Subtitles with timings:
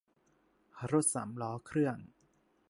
[0.91, 1.97] รถสามล้อเครื่อง